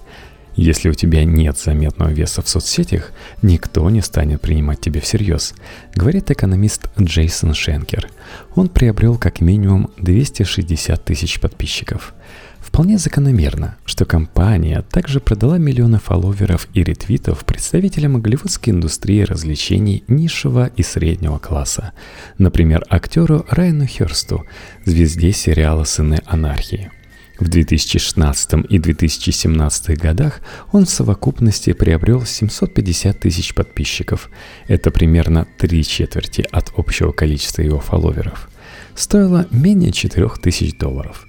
Если 0.61 0.89
у 0.89 0.93
тебя 0.93 1.23
нет 1.23 1.57
заметного 1.57 2.09
веса 2.09 2.41
в 2.41 2.49
соцсетях, 2.49 3.13
никто 3.41 3.89
не 3.89 4.01
станет 4.01 4.41
принимать 4.41 4.81
тебя 4.81 4.99
всерьез, 4.99 5.53
говорит 5.95 6.31
экономист 6.31 6.89
Джейсон 6.99 7.53
Шенкер. 7.53 8.09
Он 8.55 8.67
приобрел 8.67 9.17
как 9.17 9.39
минимум 9.39 9.89
260 9.97 11.05
тысяч 11.05 11.39
подписчиков– 11.39 12.13
Вполне 12.59 12.99
закономерно, 12.99 13.77
что 13.85 14.05
компания 14.05 14.83
также 14.91 15.19
продала 15.19 15.57
миллионы 15.57 15.97
фолловеров 15.97 16.67
и 16.75 16.83
ретвитов 16.83 17.43
представителям 17.43 18.21
голливудской 18.21 18.73
индустрии 18.73 19.21
развлечений 19.23 20.03
низшего 20.07 20.67
и 20.67 20.83
среднего 20.83 21.39
класса, 21.39 21.93
например, 22.37 22.85
актеру 22.89 23.43
Райану 23.49 23.85
Херсту, 23.85 24.45
звезде 24.85 25.31
сериала 25.31 25.83
«Сыны 25.83 26.19
анархии». 26.27 26.91
В 27.39 27.47
2016 27.47 28.65
и 28.69 28.79
2017 28.79 29.97
годах 29.97 30.41
он 30.73 30.85
в 30.85 30.89
совокупности 30.89 31.71
приобрел 31.71 32.25
750 32.25 33.19
тысяч 33.19 33.53
подписчиков. 33.53 34.29
Это 34.67 34.91
примерно 34.91 35.47
три 35.57 35.85
четверти 35.85 36.45
от 36.51 36.73
общего 36.75 37.13
количества 37.13 37.61
его 37.61 37.79
фолловеров. 37.79 38.49
Стоило 38.93 39.47
менее 39.51 39.93
4 39.93 40.29
тысяч 40.41 40.77
долларов 40.77 41.25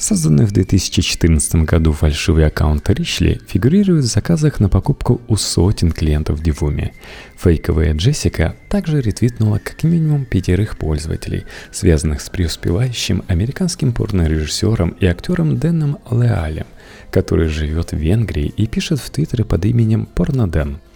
Созданный 0.00 0.46
в 0.46 0.52
2014 0.52 1.56
году 1.66 1.92
фальшивый 1.92 2.46
аккаунт 2.46 2.88
Ричли 2.88 3.38
фигурирует 3.46 4.04
в 4.04 4.08
заказах 4.08 4.58
на 4.58 4.70
покупку 4.70 5.20
у 5.28 5.36
сотен 5.36 5.92
клиентов 5.92 6.38
в 6.38 6.42
Дивуме. 6.42 6.94
Фейковая 7.36 7.92
Джессика 7.92 8.56
также 8.70 9.02
ретвитнула 9.02 9.58
как 9.58 9.82
минимум 9.82 10.24
пятерых 10.24 10.78
пользователей, 10.78 11.44
связанных 11.70 12.22
с 12.22 12.30
преуспевающим 12.30 13.24
американским 13.28 13.92
порнорежиссером 13.92 14.96
и 15.00 15.04
актером 15.04 15.58
Дэном 15.58 15.98
Леалем, 16.10 16.66
который 17.10 17.48
живет 17.48 17.92
в 17.92 17.98
Венгрии 17.98 18.54
и 18.56 18.66
пишет 18.66 19.00
в 19.00 19.10
Твиттере 19.10 19.44
под 19.44 19.66
именем 19.66 20.06
Порноден– 20.06 20.78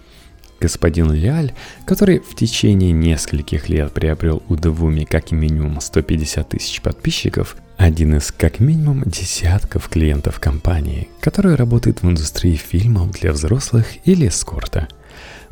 Господин 0.59 1.11
Лиаль, 1.11 1.53
который 1.85 2.19
в 2.19 2.33
течение 2.33 2.91
нескольких 2.91 3.67
лет 3.69 3.91
приобрел 3.91 4.41
у 4.47 4.55
Девуми 4.55 5.03
как 5.03 5.31
минимум 5.31 5.81
150 5.81 6.49
тысяч 6.49 6.81
подписчиков, 6.81 7.57
один 7.77 8.15
из 8.15 8.31
как 8.31 8.59
минимум 8.59 9.03
десятков 9.05 9.89
клиентов 9.89 10.39
компании, 10.39 11.09
которая 11.19 11.57
работает 11.57 12.01
в 12.01 12.05
индустрии 12.07 12.55
фильмов 12.55 13.11
для 13.11 13.31
взрослых 13.31 13.85
или 14.05 14.27
эскорта. 14.27 14.87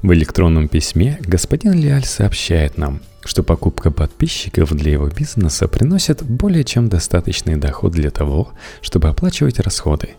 В 0.01 0.11
электронном 0.13 0.67
письме 0.67 1.17
господин 1.21 1.73
Лиаль 1.73 2.05
сообщает 2.05 2.77
нам, 2.77 3.01
что 3.23 3.43
покупка 3.43 3.91
подписчиков 3.91 4.73
для 4.73 4.91
его 4.93 5.07
бизнеса 5.07 5.67
приносит 5.67 6.23
более 6.23 6.63
чем 6.63 6.89
достаточный 6.89 7.55
доход 7.55 7.93
для 7.93 8.09
того, 8.09 8.51
чтобы 8.81 9.07
оплачивать 9.09 9.59
расходы. 9.59 10.15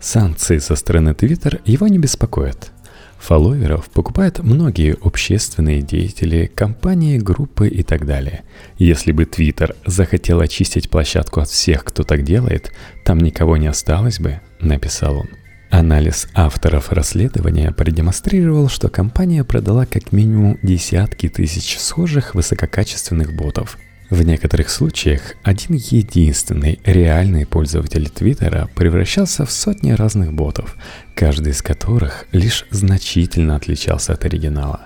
Санкции 0.00 0.58
со 0.58 0.76
стороны 0.76 1.10
Twitter 1.10 1.60
его 1.64 1.88
не 1.88 1.98
беспокоят– 1.98 2.70
Фолловеров 3.22 3.88
покупают 3.88 4.40
многие 4.40 4.96
общественные 5.00 5.80
деятели, 5.80 6.50
компании, 6.52 7.18
группы 7.18 7.68
и 7.68 7.84
так 7.84 8.04
далее. 8.04 8.42
Если 8.78 9.12
бы 9.12 9.22
Twitter 9.22 9.76
захотел 9.86 10.40
очистить 10.40 10.90
площадку 10.90 11.40
от 11.40 11.48
всех, 11.48 11.84
кто 11.84 12.02
так 12.02 12.24
делает, 12.24 12.72
там 13.04 13.18
никого 13.18 13.56
не 13.56 13.68
осталось 13.68 14.18
бы, 14.18 14.40
написал 14.60 15.18
он. 15.18 15.28
Анализ 15.70 16.26
авторов 16.34 16.90
расследования 16.90 17.70
продемонстрировал, 17.70 18.68
что 18.68 18.88
компания 18.88 19.44
продала 19.44 19.86
как 19.86 20.10
минимум 20.10 20.58
десятки 20.62 21.28
тысяч 21.28 21.78
схожих 21.78 22.34
высококачественных 22.34 23.36
ботов– 23.36 23.78
в 24.12 24.22
некоторых 24.24 24.68
случаях 24.68 25.36
один 25.42 25.74
единственный 25.76 26.78
реальный 26.84 27.46
пользователь 27.46 28.10
Твиттера 28.10 28.68
превращался 28.74 29.46
в 29.46 29.50
сотни 29.50 29.92
разных 29.92 30.34
ботов, 30.34 30.76
каждый 31.14 31.52
из 31.52 31.62
которых 31.62 32.26
лишь 32.30 32.66
значительно 32.70 33.56
отличался 33.56 34.12
от 34.12 34.26
оригинала. 34.26 34.82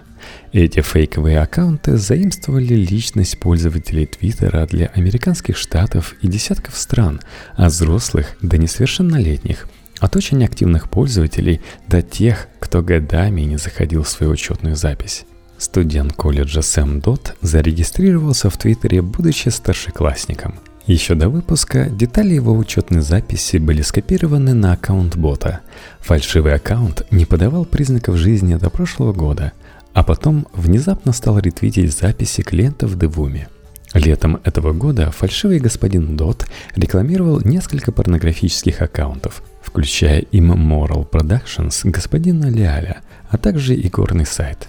Эти 0.52 0.80
фейковые 0.80 1.40
аккаунты 1.40 1.96
заимствовали 1.96 2.74
личность 2.74 3.40
пользователей 3.40 4.06
Твиттера 4.06 4.64
для 4.64 4.86
американских 4.94 5.56
штатов 5.56 6.14
и 6.22 6.28
десятков 6.28 6.78
стран, 6.78 7.20
от 7.56 7.72
взрослых 7.72 8.36
до 8.42 8.58
несовершеннолетних, 8.58 9.66
от 9.98 10.14
очень 10.14 10.44
активных 10.44 10.88
пользователей 10.88 11.60
до 11.88 12.00
тех, 12.00 12.46
кто 12.60 12.80
годами 12.80 13.40
не 13.40 13.56
заходил 13.56 14.04
в 14.04 14.08
свою 14.08 14.30
учетную 14.30 14.76
запись. 14.76 15.26
Студент 15.58 16.12
колледжа 16.12 16.62
Сэм 16.62 17.00
Дот 17.00 17.34
зарегистрировался 17.40 18.50
в 18.50 18.56
Твиттере, 18.56 19.02
будучи 19.02 19.48
старшеклассником. 19.48 20.56
Еще 20.86 21.14
до 21.14 21.28
выпуска 21.28 21.88
детали 21.90 22.34
его 22.34 22.52
учетной 22.52 23.00
записи 23.00 23.56
были 23.56 23.82
скопированы 23.82 24.54
на 24.54 24.72
аккаунт 24.72 25.16
бота. 25.16 25.60
Фальшивый 26.00 26.54
аккаунт 26.54 27.06
не 27.10 27.24
подавал 27.24 27.64
признаков 27.64 28.16
жизни 28.16 28.54
до 28.54 28.70
прошлого 28.70 29.12
года, 29.12 29.52
а 29.94 30.04
потом 30.04 30.46
внезапно 30.52 31.12
стал 31.12 31.38
ретвитить 31.38 31.96
записи 31.96 32.42
клиентов 32.42 32.90
в 32.90 32.98
Девуме– 32.98 33.48
Летом 33.96 34.40
этого 34.44 34.74
года 34.74 35.10
фальшивый 35.10 35.58
господин 35.58 36.18
Дот 36.18 36.46
рекламировал 36.74 37.40
несколько 37.42 37.92
порнографических 37.92 38.82
аккаунтов, 38.82 39.42
включая 39.62 40.20
Immoral 40.20 41.08
Productions 41.08 41.88
господина 41.88 42.50
Лиаля, 42.50 42.98
а 43.30 43.38
также 43.38 43.74
и 43.74 43.88
горный 43.88 44.26
сайт. 44.26 44.68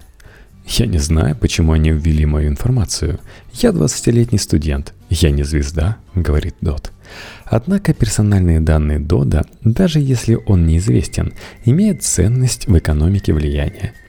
Я 0.67 0.85
не 0.85 0.97
знаю, 0.97 1.35
почему 1.35 1.71
они 1.71 1.91
ввели 1.91 2.25
мою 2.25 2.49
информацию. 2.49 3.19
Я 3.53 3.69
20-летний 3.69 4.37
студент, 4.37 4.93
я 5.09 5.31
не 5.31 5.43
звезда, 5.43 5.97
говорит 6.13 6.55
Дот. 6.61 6.91
Однако 7.45 7.93
персональные 7.93 8.59
данные 8.59 8.99
Дода, 8.99 9.45
даже 9.63 9.99
если 9.99 10.37
он 10.45 10.65
неизвестен, 10.65 11.33
имеют 11.63 12.03
ценность 12.03 12.67
в 12.67 12.77
экономике 12.77 13.33
влияния– 13.33 13.93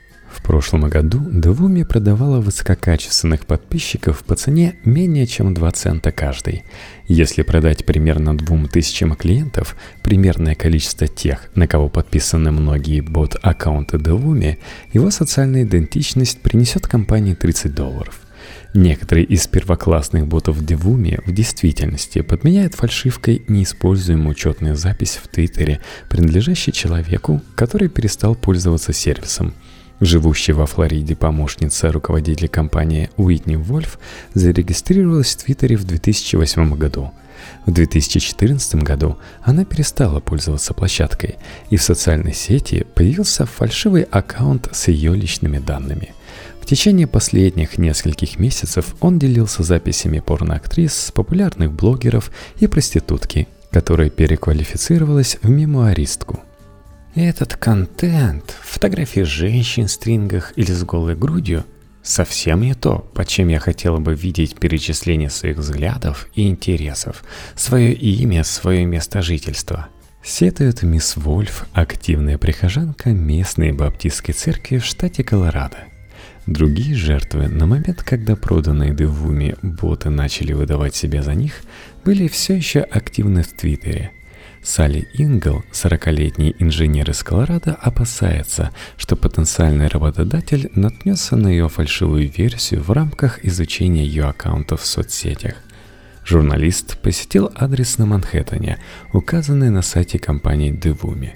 прошлом 0.49 0.89
году 0.89 1.21
Двуми 1.21 1.83
продавала 1.83 2.41
высококачественных 2.41 3.45
подписчиков 3.45 4.25
по 4.25 4.35
цене 4.35 4.77
менее 4.83 5.27
чем 5.27 5.53
2 5.53 5.71
цента 5.73 6.11
каждый. 6.11 6.63
Если 7.07 7.43
продать 7.43 7.85
примерно 7.85 8.35
двум 8.35 8.67
тысячам 8.67 9.15
клиентов, 9.15 9.77
примерное 10.03 10.55
количество 10.55 11.07
тех, 11.07 11.51
на 11.55 11.67
кого 11.67 11.91
подписаны 11.91 12.51
многие 12.51 13.03
бот-аккаунты 13.03 13.99
Двуми, 13.99 14.59
его 14.95 15.11
социальная 15.11 15.65
идентичность 15.65 16.41
принесет 16.41 16.87
компании 16.87 17.35
30 17.35 17.75
долларов. 17.75 18.19
Некоторые 18.73 19.27
из 19.27 19.47
первоклассных 19.47 20.27
ботов 20.27 20.65
Девуми 20.65 21.21
в 21.27 21.33
действительности 21.33 22.23
подменяют 22.23 22.75
фальшивкой 22.75 23.43
неиспользуемую 23.49 24.31
учетную 24.31 24.77
запись 24.77 25.21
в 25.23 25.29
Твиттере, 25.29 25.83
принадлежащей 26.09 26.73
человеку, 26.73 27.43
который 27.55 27.91
перестал 27.91 28.35
пользоваться 28.35 28.95
сервисом– 28.95 29.53
Живущая 30.01 30.55
во 30.55 30.67
Флориде 30.67 31.17
помощница 31.17 31.91
руководителя 31.91 32.47
компании 32.47 33.11
Уитни 33.17 33.57
Вольф 33.57 33.99
зарегистрировалась 34.33 35.35
в 35.35 35.43
Твиттере 35.43 35.77
в 35.77 35.85
2008 35.85 36.75
году. 36.77 37.11
В 37.67 37.73
2014 37.73 38.77
году 38.77 39.19
она 39.43 39.65
перестала 39.65 40.21
пользоваться 40.21 40.73
площадкой, 40.73 41.37
и 41.71 41.77
в 41.77 41.83
социальной 41.83 42.33
сети 42.33 42.87
появился 42.95 43.45
фальшивый 43.45 44.03
аккаунт 44.03 44.69
с 44.73 44.87
ее 44.89 45.15
личными 45.17 45.59
данными. 45.59 46.15
В 46.61 46.67
течение 46.67 47.09
последних 47.09 47.77
нескольких 47.77 48.39
месяцев 48.39 48.95
он 49.01 49.19
делился 49.19 49.65
записями 49.65 50.21
порноактрис, 50.21 51.11
популярных 51.13 51.73
блогеров 51.73 52.31
и 52.61 52.69
проститутки, 52.69 53.49
которая 53.73 54.11
переквалифицировалась 54.11 55.39
в 55.43 55.49
мемуаристку– 55.49 56.41
этот 57.15 57.57
контент, 57.57 58.57
фотографии 58.63 59.21
женщин 59.21 59.87
в 59.87 59.91
стрингах 59.91 60.53
или 60.57 60.73
с 60.73 60.85
голой 60.85 61.17
грудью, 61.17 61.65
совсем 62.03 62.63
не 62.63 62.75
то, 62.75 63.11
под 63.15 63.29
чем 63.29 63.49
я 63.49 63.59
хотела 63.59 63.99
бы 63.99 64.15
видеть 64.15 64.57
перечисление 64.57 65.31
своих 65.31 65.59
взглядов 65.59 66.29
и 66.35 66.49
интересов, 66.49 67.25
свое 67.55 67.93
имя, 67.93 68.45
свое 68.45 68.85
место 68.85 69.23
жительства. 69.23 69.89
Сетует 70.23 70.83
мисс 70.83 71.17
Вольф, 71.17 71.67
активная 71.73 72.39
прихожанка 72.39 73.11
местной 73.11 73.73
баптистской 73.73 74.35
церкви 74.35 74.79
в 74.79 74.85
штате 74.85 75.25
Колорадо. 75.25 75.79
Другие 76.47 76.95
жертвы 76.95 77.49
на 77.49 77.67
момент, 77.67 78.03
когда 78.03 78.35
проданные 78.35 78.95
Девуми 78.95 79.57
боты 79.63 80.09
начали 80.11 80.53
выдавать 80.53 80.95
себя 80.95 81.23
за 81.23 81.35
них, 81.35 81.61
были 82.05 82.27
все 82.27 82.55
еще 82.55 82.81
активны 82.81 83.43
в 83.43 83.53
Твиттере– 83.53 84.13
Салли 84.69 85.09
Ингл, 85.15 85.65
40-летний 85.73 86.55
инженер 86.59 87.09
из 87.11 87.23
Колорадо, 87.23 87.73
опасается, 87.73 88.71
что 88.99 89.17
потенциальный 89.17 89.87
работодатель 89.87 90.71
наткнется 90.75 91.37
на 91.37 91.49
ее 91.49 91.71
фальшивую 91.71 92.31
версию 92.31 92.83
в 92.83 92.91
рамках 92.91 93.43
изучения 93.47 94.05
ее 94.05 94.25
аккаунтов 94.25 94.83
в 94.83 94.87
соцсетях. 94.87 95.55
Журналист 96.23 96.99
посетил 96.99 97.51
адрес 97.55 97.97
на 97.97 98.05
Манхэттене, 98.05 98.79
указанный 99.15 99.71
на 99.71 99.81
сайте 99.81 100.19
компании 100.19 100.71
Девуми. 100.71 101.35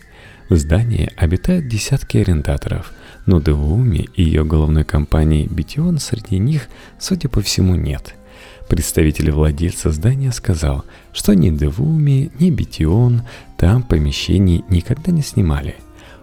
В 0.51 0.57
здании 0.57 1.11
обитают 1.17 1.69
десятки 1.69 2.19
арендаторов, 2.19 2.93
но 3.25 3.41
Девуми 3.41 4.11
и 4.15 4.25
ее 4.25 4.45
головной 4.45 4.85
компании 4.85 5.49
Битион 5.51 6.01
среди 6.01 6.37
них, 6.39 6.69
судя 6.99 7.31
по 7.31 7.41
всему, 7.41 7.77
нет– 7.77 8.15
Представитель 8.69 9.31
владельца 9.31 9.91
здания 9.91 10.33
сказал, 10.33 10.85
что 11.13 11.35
ни 11.35 11.51
Девуми, 11.51 12.31
ни 12.39 12.51
Битион 12.51 13.23
там 13.59 13.83
помещений 13.83 14.65
никогда 14.69 15.13
не 15.13 15.23
снимали. 15.23 15.77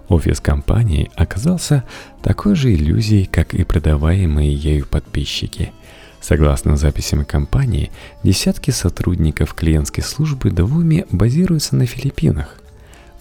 Офис 0.07 0.39
компании 0.39 1.11
оказался 1.15 1.83
такой 2.23 2.55
же 2.55 2.73
иллюзией, 2.73 3.25
как 3.25 3.53
и 3.53 3.63
продаваемые 3.63 4.53
ею 4.53 4.87
подписчики. 4.87 5.71
Согласно 6.19 6.75
записям 6.75 7.23
компании, 7.23 7.91
десятки 8.23 8.71
сотрудников 8.71 9.53
клиентской 9.53 10.03
службы 10.03 10.49
Девуми 10.49 11.05
базируются 11.11 11.75
на 11.75 11.85
Филиппинах. 11.85 12.55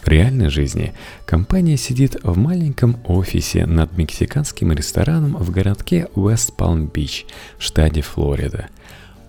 В 0.01 0.09
реальной 0.09 0.49
жизни 0.49 0.95
компания 1.27 1.77
сидит 1.77 2.17
в 2.23 2.39
маленьком 2.39 2.97
офисе 3.05 3.67
над 3.67 3.97
мексиканским 3.99 4.73
рестораном 4.73 5.37
в 5.37 5.51
городке 5.51 6.09
Уэст-Палм-Бич 6.15 7.27
в 7.59 7.63
штате 7.63 8.01
Флорида– 8.01 8.69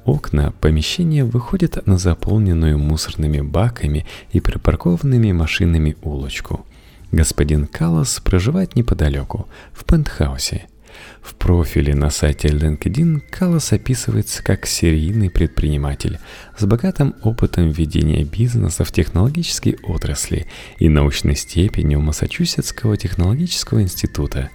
окна 0.10 0.52
помещения 0.60 1.24
выходят 1.24 1.86
на 1.86 1.98
заполненную 1.98 2.80
мусорными 2.80 3.42
баками 3.42 4.06
и 4.32 4.40
припаркованными 4.40 5.32
машинами 5.32 5.96
улочку. 6.02 6.66
Господин 7.12 7.68
Каллас 7.68 8.20
проживает 8.20 8.76
неподалеку, 8.76 9.48
в 9.72 9.86
пентхаусе. 9.86 10.68
В 11.22 11.36
профиле 11.36 11.94
на 11.94 12.10
сайте 12.10 12.48
LinkedIn 12.48 13.22
Каллас 13.30 13.72
описывается 13.72 14.44
как 14.44 14.66
серийный 14.66 15.30
предприниматель 15.30 16.20
с 16.58 16.66
богатым 16.66 17.14
опытом 17.22 17.70
ведения 17.70 18.24
бизнеса 18.24 18.84
в 18.84 18.92
технологической 18.92 19.78
отрасли 19.84 20.48
и 20.80 20.90
научной 20.90 21.36
степенью 21.36 22.00
Массачусетского 22.02 22.98
технологического 22.98 23.82
института. 23.82 24.50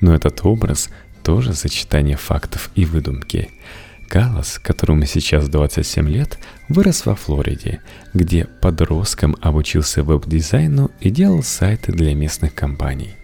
Но 0.00 0.14
этот 0.14 0.44
образ 0.44 0.88
тоже 1.24 1.52
сочетание 1.54 2.16
фактов 2.16 2.70
и 2.76 2.84
выдумки– 2.84 3.50
Каллас, 4.08 4.58
которому 4.58 5.04
сейчас 5.06 5.48
27 5.48 6.08
лет, 6.08 6.38
вырос 6.68 7.06
во 7.06 7.14
Флориде, 7.14 7.80
где 8.12 8.44
подростком 8.44 9.36
обучился 9.40 10.02
веб-дизайну 10.02 10.90
и 11.00 11.10
делал 11.10 11.42
сайты 11.42 11.92
для 11.92 12.14
местных 12.14 12.54
компаний. 12.54 13.14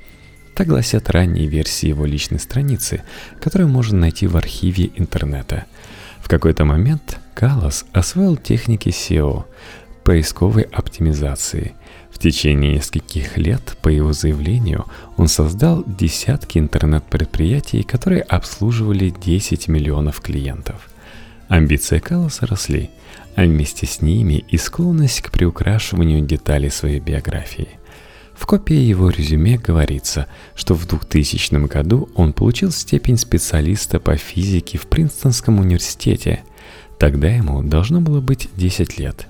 Так 0.54 0.66
гласят 0.66 1.08
ранние 1.10 1.46
версии 1.46 1.88
его 1.88 2.04
личной 2.04 2.38
страницы, 2.38 3.02
которую 3.40 3.68
можно 3.68 3.98
найти 3.98 4.26
в 4.26 4.36
архиве 4.36 4.90
интернета. 4.96 5.66
В 6.20 6.28
какой-то 6.28 6.64
момент 6.64 7.18
Каллас 7.34 7.86
освоил 7.92 8.36
техники 8.36 8.88
SEO, 8.88 9.44
поисковой 10.04 10.64
оптимизации, 10.64 11.74
течение 12.18 12.74
нескольких 12.74 13.36
лет, 13.38 13.76
по 13.82 13.88
его 13.88 14.12
заявлению, 14.12 14.86
он 15.16 15.28
создал 15.28 15.84
десятки 15.86 16.58
интернет-предприятий, 16.58 17.82
которые 17.82 18.22
обслуживали 18.22 19.10
10 19.10 19.68
миллионов 19.68 20.20
клиентов. 20.20 20.88
Амбиции 21.48 21.98
Калласа 21.98 22.46
росли, 22.46 22.90
а 23.34 23.42
вместе 23.42 23.86
с 23.86 24.02
ними 24.02 24.44
и 24.48 24.56
склонность 24.56 25.22
к 25.22 25.30
приукрашиванию 25.30 26.20
деталей 26.20 26.70
своей 26.70 27.00
биографии. 27.00 27.68
В 28.34 28.46
копии 28.46 28.76
его 28.76 29.10
резюме 29.10 29.58
говорится, 29.58 30.26
что 30.54 30.74
в 30.74 30.86
2000 30.86 31.66
году 31.66 32.08
он 32.14 32.32
получил 32.32 32.70
степень 32.70 33.18
специалиста 33.18 34.00
по 34.00 34.16
физике 34.16 34.78
в 34.78 34.86
Принстонском 34.86 35.60
университете. 35.60 36.42
Тогда 36.98 37.28
ему 37.28 37.62
должно 37.62 38.00
было 38.00 38.20
быть 38.20 38.48
10 38.56 38.98
лет 38.98 39.26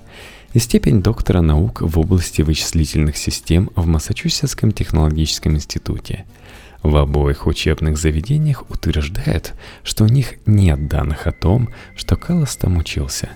и 0.53 0.59
степень 0.59 1.01
доктора 1.01 1.41
наук 1.41 1.81
в 1.81 1.99
области 1.99 2.41
вычислительных 2.41 3.17
систем 3.17 3.69
в 3.75 3.85
Массачусетском 3.87 4.71
технологическом 4.71 5.55
институте. 5.55 6.25
В 6.83 6.97
обоих 6.97 7.47
учебных 7.47 7.97
заведениях 7.97 8.69
утверждают, 8.69 9.53
что 9.83 10.03
у 10.03 10.07
них 10.07 10.33
нет 10.45 10.87
данных 10.87 11.27
о 11.27 11.31
том, 11.31 11.69
что 11.95 12.15
Каллас 12.15 12.55
там 12.55 12.77
учился. 12.77 13.29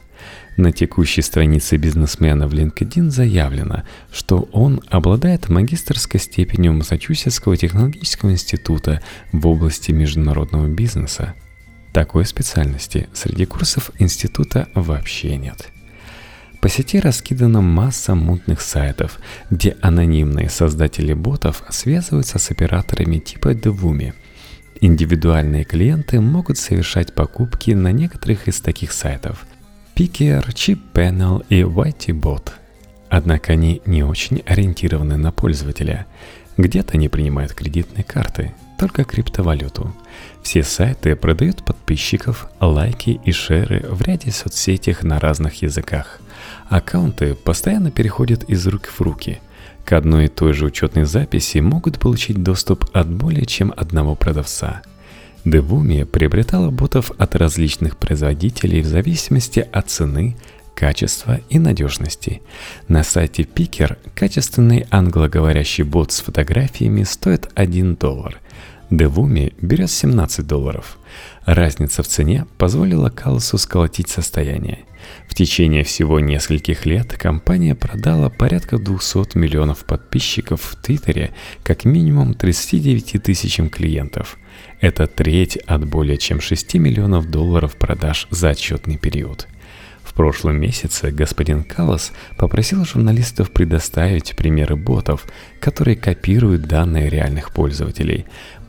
На 0.57 0.71
текущей 0.71 1.21
странице 1.21 1.77
бизнесмена 1.77 2.47
в 2.47 2.53
LinkedIn 2.53 3.09
заявлено, 3.09 3.83
что 4.11 4.49
он 4.51 4.81
обладает 4.87 5.49
магистрской 5.49 6.19
степенью 6.19 6.73
Массачусетского 6.73 7.57
технологического 7.57 8.31
института 8.31 9.01
в 9.31 9.45
области 9.45 9.91
международного 9.91 10.67
бизнеса. 10.67 11.33
Такой 11.93 12.25
специальности 12.25 13.09
среди 13.13 13.45
курсов 13.45 13.91
института 13.99 14.69
вообще 14.73 15.37
нет– 15.37 15.69
по 16.65 16.69
сети 16.69 16.99
раскидана 16.99 17.61
масса 17.61 18.15
мутных 18.15 18.59
сайтов, 18.59 19.19
где 19.51 19.77
анонимные 19.81 20.49
создатели 20.49 21.13
ботов 21.13 21.63
связываются 21.69 22.39
с 22.39 22.49
операторами 22.49 23.19
типа 23.19 23.53
Devumi. 23.53 24.15
Индивидуальные 24.81 25.63
клиенты 25.63 26.19
могут 26.19 26.57
совершать 26.57 27.13
покупки 27.13 27.69
на 27.69 27.91
некоторых 27.91 28.47
из 28.47 28.61
таких 28.61 28.93
сайтов– 28.93 29.45
Picker, 29.95 30.43
ChipPanel 30.47 31.45
и 31.49 31.61
YTBot. 31.61 32.49
Однако 33.09 33.53
они 33.53 33.83
не 33.85 34.03
очень 34.03 34.41
ориентированы 34.47 35.17
на 35.17 35.31
пользователя. 35.31 36.07
Где-то 36.57 36.97
не 36.97 37.09
принимают 37.09 37.53
кредитные 37.53 38.03
карты, 38.03 38.55
только 38.77 39.03
криптовалюту. 39.03 39.93
Все 40.43 40.63
сайты 40.63 41.15
продают 41.15 41.63
подписчиков, 41.63 42.49
лайки 42.59 43.19
и 43.23 43.31
шеры 43.31 43.85
в 43.89 44.01
ряде 44.01 44.31
соцсетях 44.31 45.03
на 45.03 45.19
разных 45.19 45.61
языках. 45.61 46.19
Аккаунты 46.69 47.35
постоянно 47.35 47.91
переходят 47.91 48.43
из 48.43 48.65
рук 48.67 48.87
в 48.87 49.01
руки. 49.01 49.39
К 49.85 49.93
одной 49.93 50.25
и 50.25 50.29
той 50.29 50.53
же 50.53 50.65
учетной 50.65 51.05
записи 51.05 51.59
могут 51.59 51.99
получить 51.99 52.41
доступ 52.41 52.85
от 52.93 53.07
более 53.07 53.45
чем 53.45 53.73
одного 53.75 54.15
продавца. 54.15 54.81
Devumi 55.45 56.05
приобретала 56.05 56.71
ботов 56.71 57.11
от 57.19 57.35
различных 57.35 57.97
производителей 57.97 58.81
в 58.81 58.87
зависимости 58.87 59.67
от 59.71 59.89
цены, 59.89 60.35
качества 60.73 61.39
и 61.49 61.59
надежности. 61.59 62.41
На 62.87 63.03
сайте 63.03 63.43
Picker 63.43 63.97
качественный 64.15 64.87
англоговорящий 64.89 65.83
бот 65.83 66.11
с 66.11 66.19
фотографиями 66.19 67.03
стоит 67.03 67.49
1 67.55 67.95
доллар. 67.95 68.39
Devumi 68.89 69.53
берет 69.61 69.89
17 69.89 70.45
долларов. 70.45 70.97
Разница 71.45 72.03
в 72.03 72.07
цене 72.07 72.45
позволила 72.57 73.09
Калласу 73.09 73.57
сколотить 73.57 74.09
состояние. 74.09 74.79
В 75.27 75.33
течение 75.33 75.83
всего 75.83 76.19
нескольких 76.19 76.85
лет 76.85 77.13
компания 77.13 77.75
продала 77.75 78.29
порядка 78.29 78.77
200 78.77 79.37
миллионов 79.37 79.85
подписчиков 79.85 80.61
в 80.61 80.75
Твиттере 80.75 81.31
как 81.63 81.85
минимум 81.85 82.33
39 82.33 83.23
тысячам 83.23 83.69
клиентов. 83.69 84.37
Это 84.81 85.07
треть 85.07 85.57
от 85.57 85.87
более 85.87 86.17
чем 86.17 86.39
6 86.39 86.75
миллионов 86.75 87.29
долларов 87.29 87.75
продаж 87.75 88.27
за 88.29 88.49
отчетный 88.51 88.97
период– 88.97 89.47
прошлом 90.15 90.59
месяце 90.59 91.11
господин 91.11 91.63
Каллас 91.63 92.11
попросил 92.37 92.83
журналистов 92.85 93.51
предоставить 93.51 94.35
примеры 94.35 94.75
ботов, 94.75 95.25
которые 95.59 95.95
копируют 95.95 96.63
данные 96.63 97.09
реальных 97.09 97.51
пользователей. 97.51 98.25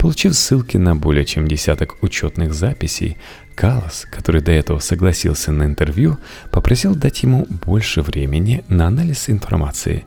Получив 0.06 0.36
ссылки 0.36 0.76
на 0.76 0.94
более 0.94 1.24
чем 1.24 1.48
десяток 1.48 2.00
учетных 2.00 2.54
записей, 2.54 3.16
Каллас, 3.56 4.06
который 4.08 4.40
до 4.40 4.52
этого 4.52 4.78
согласился 4.78 5.50
на 5.50 5.64
интервью, 5.64 6.16
попросил 6.52 6.94
дать 6.94 7.24
ему 7.24 7.44
больше 7.48 8.02
времени 8.02 8.62
на 8.68 8.86
анализ 8.86 9.28
информации. 9.28 10.04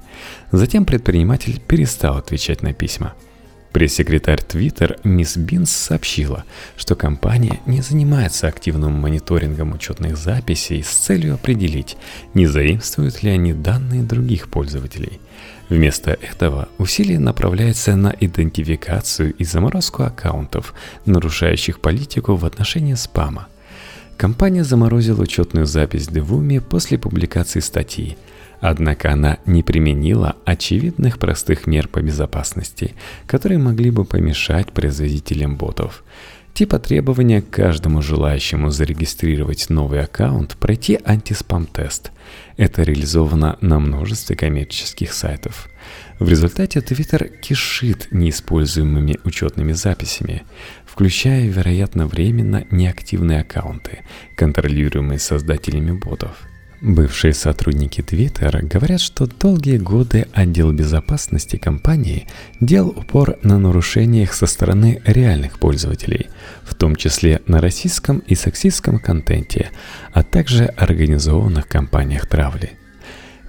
Затем 0.53 0.85
предприниматель 0.85 1.59
перестал 1.59 2.15
отвечать 2.15 2.63
на 2.63 2.71
письма– 2.71 3.13
Пресс-секретарь 3.71 4.39
Twitter 4.39 4.99
мисс 5.03 5.37
Бинс 5.37 5.69
сообщила, 5.69 6.43
что 6.75 6.95
компания 6.95 7.59
не 7.67 7.81
занимается 7.81 8.47
активным 8.47 8.93
мониторингом 8.93 9.73
учетных 9.73 10.17
записей 10.17 10.83
с 10.83 10.87
целью 10.87 11.35
определить, 11.35 11.95
не 12.33 12.47
заимствуют 12.47 13.21
ли 13.21 13.29
они 13.29 13.53
данные 13.53 14.01
других 14.01 14.49
пользователей. 14.49 15.19
Вместо 15.69 16.11
этого 16.11 16.67
усилие 16.79 17.19
направляется 17.19 17.95
на 17.95 18.09
идентификацию 18.19 19.35
и 19.35 19.43
заморозку 19.43 20.01
аккаунтов, 20.01 20.73
нарушающих 21.05 21.79
политику 21.79 22.35
в 22.35 22.45
отношении 22.45 22.95
спама. 22.95 23.47
Компания 24.17 24.63
заморозила 24.63 25.21
учетную 25.21 25.67
запись 25.67 26.07
Devumi 26.07 26.59
после 26.59 26.97
публикации 26.97 27.59
статьи– 27.59 28.17
Однако 28.61 29.13
она 29.13 29.39
не 29.45 29.63
применила 29.63 30.35
очевидных 30.45 31.17
простых 31.17 31.65
мер 31.65 31.87
по 31.87 32.01
безопасности, 32.01 32.93
которые 33.25 33.57
могли 33.57 33.89
бы 33.89 34.03
помешать 34.05 34.71
производителям 34.73 35.55
ботов. 35.55 36.03
Типа 36.53 36.77
требования 36.77 37.41
каждому 37.41 38.01
желающему 38.01 38.69
зарегистрировать 38.69 39.69
новый 39.69 40.03
аккаунт 40.03 40.57
пройти 40.57 40.99
антиспам-тест. 41.05 42.11
Это 42.57 42.83
реализовано 42.83 43.57
на 43.61 43.79
множестве 43.79 44.35
коммерческих 44.35 45.13
сайтов. 45.13 45.69
В 46.19 46.27
результате 46.27 46.79
Twitter 46.79 47.29
кишит 47.39 48.09
неиспользуемыми 48.11 49.19
учетными 49.23 49.71
записями, 49.71 50.43
включая, 50.85 51.47
вероятно, 51.47 52.07
временно 52.07 52.65
неактивные 52.71 53.39
аккаунты, 53.41 53.99
контролируемые 54.35 55.19
создателями 55.19 55.91
ботов– 55.91 56.35
Бывшие 56.81 57.33
сотрудники 57.33 57.99
Twitter 57.99 58.65
говорят, 58.65 59.01
что 59.01 59.27
долгие 59.27 59.77
годы 59.77 60.27
отдел 60.31 60.71
безопасности 60.71 61.57
компании 61.57 62.27
делал 62.61 62.89
упор 62.89 63.37
на 63.43 63.59
нарушениях 63.59 64.33
со 64.33 64.45
стороны 64.45 65.01
реальных 65.03 65.59
пользователей, 65.59 66.27
в 66.63 66.75
том 66.75 66.95
числе 66.95 67.41
на 67.47 67.59
российском 67.59 68.19
и 68.19 68.33
сексистском 68.33 68.99
контенте, 68.99 69.71
а 70.13 70.23
также 70.23 70.65
организованных 70.65 71.67
компаниях 71.67 72.27
травли. 72.27 72.71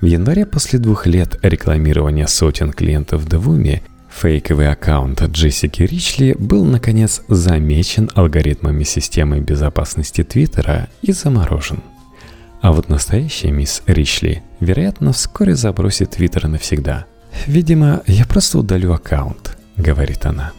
В 0.00 0.06
январе 0.06 0.44
после 0.44 0.80
двух 0.80 1.06
лет 1.06 1.38
рекламирования 1.42 2.26
сотен 2.26 2.72
клиентов 2.72 3.26
Devumi 3.26 3.82
Фейковый 4.10 4.68
аккаунт 4.68 5.22
Джессики 5.22 5.82
Ричли 5.84 6.34
был, 6.36 6.64
наконец, 6.64 7.22
замечен 7.28 8.10
алгоритмами 8.14 8.82
системы 8.82 9.38
безопасности 9.38 10.24
Твиттера 10.24 10.88
и 11.00 11.12
заморожен. 11.12 11.80
А 12.60 12.72
вот 12.72 12.88
настоящая 12.88 13.50
мисс 13.50 13.82
Ричли, 13.86 14.42
вероятно, 14.60 15.12
вскоре 15.12 15.54
забросит 15.54 16.10
Твиттер 16.10 16.46
навсегда. 16.48 17.06
«Видимо, 17.46 18.02
я 18.06 18.26
просто 18.26 18.58
удалю 18.58 18.92
аккаунт»,— 18.92 19.56
говорит 19.76 20.26
она. 20.26 20.52